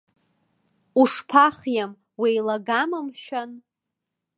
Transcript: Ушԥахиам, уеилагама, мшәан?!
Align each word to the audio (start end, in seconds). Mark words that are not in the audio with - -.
Ушԥахиам, 1.01 1.91
уеилагама, 2.19 2.99
мшәан?! 3.05 3.51